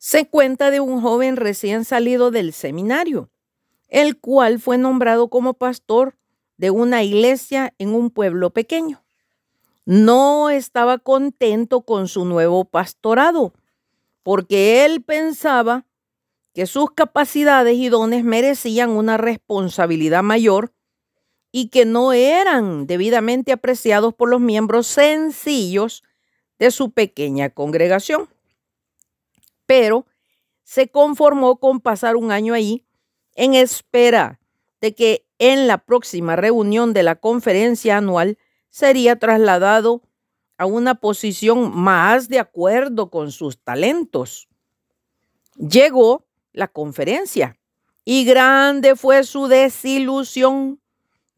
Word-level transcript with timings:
se 0.00 0.26
cuenta 0.26 0.70
de 0.70 0.80
un 0.80 1.02
joven 1.02 1.36
recién 1.36 1.84
salido 1.84 2.30
del 2.30 2.54
seminario, 2.54 3.28
el 3.90 4.18
cual 4.18 4.58
fue 4.58 4.78
nombrado 4.78 5.28
como 5.28 5.52
pastor 5.52 6.16
de 6.56 6.70
una 6.70 7.02
iglesia 7.02 7.74
en 7.76 7.94
un 7.94 8.08
pueblo 8.08 8.48
pequeño. 8.48 9.04
No 9.84 10.48
estaba 10.48 10.96
contento 10.96 11.82
con 11.82 12.08
su 12.08 12.24
nuevo 12.24 12.64
pastorado, 12.64 13.52
porque 14.22 14.86
él 14.86 15.02
pensaba 15.02 15.84
que 16.54 16.64
sus 16.64 16.92
capacidades 16.92 17.76
y 17.76 17.90
dones 17.90 18.24
merecían 18.24 18.88
una 18.88 19.18
responsabilidad 19.18 20.22
mayor 20.22 20.72
y 21.52 21.68
que 21.68 21.84
no 21.84 22.14
eran 22.14 22.86
debidamente 22.86 23.52
apreciados 23.52 24.14
por 24.14 24.30
los 24.30 24.40
miembros 24.40 24.86
sencillos 24.86 26.02
de 26.58 26.70
su 26.70 26.90
pequeña 26.90 27.50
congregación. 27.50 28.30
Pero 29.70 30.04
se 30.64 30.88
conformó 30.88 31.60
con 31.60 31.78
pasar 31.78 32.16
un 32.16 32.32
año 32.32 32.54
ahí 32.54 32.84
en 33.36 33.54
espera 33.54 34.40
de 34.80 34.96
que 34.96 35.24
en 35.38 35.68
la 35.68 35.78
próxima 35.78 36.34
reunión 36.34 36.92
de 36.92 37.04
la 37.04 37.14
conferencia 37.14 37.96
anual 37.96 38.36
sería 38.70 39.20
trasladado 39.20 40.02
a 40.58 40.66
una 40.66 40.96
posición 40.96 41.70
más 41.72 42.28
de 42.28 42.40
acuerdo 42.40 43.10
con 43.10 43.30
sus 43.30 43.62
talentos. 43.62 44.48
Llegó 45.54 46.26
la 46.52 46.66
conferencia 46.66 47.56
y 48.04 48.24
grande 48.24 48.96
fue 48.96 49.22
su 49.22 49.46
desilusión 49.46 50.80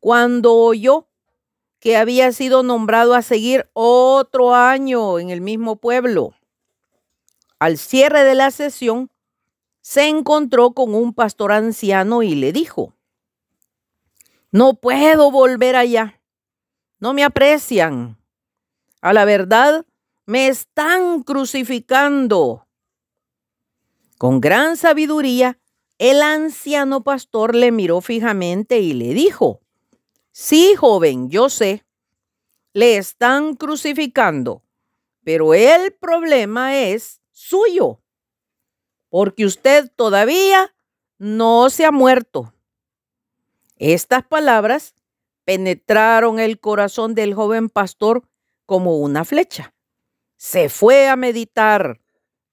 cuando 0.00 0.54
oyó 0.54 1.06
que 1.80 1.98
había 1.98 2.32
sido 2.32 2.62
nombrado 2.62 3.12
a 3.12 3.20
seguir 3.20 3.68
otro 3.74 4.54
año 4.54 5.18
en 5.18 5.28
el 5.28 5.42
mismo 5.42 5.76
pueblo. 5.76 6.32
Al 7.62 7.78
cierre 7.78 8.24
de 8.24 8.34
la 8.34 8.50
sesión, 8.50 9.08
se 9.82 10.08
encontró 10.08 10.72
con 10.72 10.96
un 10.96 11.14
pastor 11.14 11.52
anciano 11.52 12.24
y 12.24 12.34
le 12.34 12.52
dijo, 12.52 12.96
no 14.50 14.74
puedo 14.74 15.30
volver 15.30 15.76
allá, 15.76 16.20
no 16.98 17.14
me 17.14 17.22
aprecian, 17.22 18.18
a 19.00 19.12
la 19.12 19.24
verdad 19.24 19.86
me 20.26 20.48
están 20.48 21.22
crucificando. 21.22 22.66
Con 24.18 24.40
gran 24.40 24.76
sabiduría, 24.76 25.60
el 25.98 26.20
anciano 26.20 27.04
pastor 27.04 27.54
le 27.54 27.70
miró 27.70 28.00
fijamente 28.00 28.80
y 28.80 28.92
le 28.92 29.14
dijo, 29.14 29.60
Sí, 30.32 30.74
joven, 30.74 31.30
yo 31.30 31.48
sé. 31.48 31.84
Le 32.72 32.96
están 32.96 33.54
crucificando, 33.54 34.64
pero 35.22 35.54
el 35.54 35.92
problema 35.92 36.76
es 36.76 37.21
suyo, 37.42 38.00
porque 39.08 39.44
usted 39.44 39.90
todavía 39.94 40.74
no 41.18 41.70
se 41.70 41.84
ha 41.84 41.90
muerto. 41.90 42.54
Estas 43.78 44.24
palabras 44.24 44.94
penetraron 45.44 46.38
el 46.38 46.60
corazón 46.60 47.14
del 47.14 47.34
joven 47.34 47.68
pastor 47.68 48.28
como 48.66 48.98
una 48.98 49.24
flecha. 49.24 49.74
Se 50.36 50.68
fue 50.68 51.08
a 51.08 51.16
meditar 51.16 52.00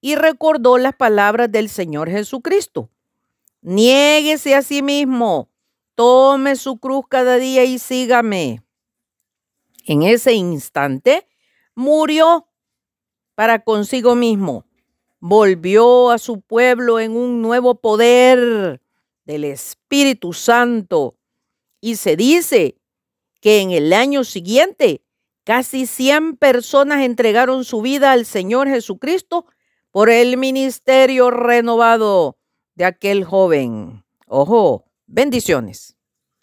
y 0.02 0.16
recordó 0.16 0.78
las 0.78 0.96
palabras 0.96 1.52
del 1.52 1.70
Señor 1.70 2.10
Jesucristo. 2.10 2.90
Niéguese 3.62 4.56
a 4.56 4.62
sí 4.62 4.82
mismo 4.82 5.50
Tome 6.00 6.56
su 6.56 6.78
cruz 6.78 7.04
cada 7.10 7.36
día 7.36 7.66
y 7.66 7.78
sígame. 7.78 8.64
En 9.86 10.04
ese 10.04 10.32
instante 10.32 11.28
murió 11.76 12.48
para 13.36 13.66
consigo 13.66 14.16
mismo. 14.16 14.64
Volvió 15.20 16.12
a 16.12 16.18
su 16.18 16.42
pueblo 16.42 17.00
en 17.00 17.16
un 17.16 17.42
nuevo 17.42 17.76
poder 17.76 18.82
del 19.26 19.44
Espíritu 19.44 20.34
Santo. 20.34 21.18
Y 21.82 21.96
se 21.96 22.16
dice 22.16 22.78
que 23.42 23.62
en 23.62 23.72
el 23.72 23.94
año 23.94 24.24
siguiente 24.24 25.04
casi 25.44 25.86
100 25.86 26.38
personas 26.38 27.04
entregaron 27.04 27.64
su 27.64 27.82
vida 27.82 28.12
al 28.12 28.26
Señor 28.26 28.68
Jesucristo 28.68 29.46
por 29.92 30.10
el 30.10 30.38
ministerio 30.38 31.32
renovado 31.32 32.38
de 32.76 32.86
aquel 32.86 33.24
joven. 33.24 34.04
Ojo, 34.28 34.90
Bendiciones. 35.12 35.99